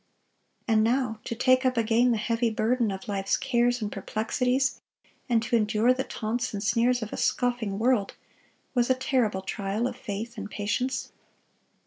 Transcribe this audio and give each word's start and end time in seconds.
And 0.67 0.83
now 0.83 1.19
to 1.25 1.35
take 1.35 1.63
up 1.63 1.77
again 1.77 2.09
the 2.09 2.17
heavy 2.17 2.49
burden 2.49 2.89
of 2.89 3.07
life's 3.07 3.37
cares 3.37 3.83
and 3.83 3.91
perplexities, 3.91 4.81
and 5.29 5.43
to 5.43 5.55
endure 5.55 5.93
the 5.93 6.03
taunts 6.03 6.55
and 6.55 6.63
sneers 6.63 7.03
of 7.03 7.13
a 7.13 7.17
scoffing 7.17 7.77
world, 7.77 8.15
was 8.73 8.89
a 8.89 8.95
terrible 8.95 9.43
trial 9.43 9.85
of 9.85 9.95
faith 9.95 10.39
and 10.39 10.49
patience. 10.49 11.11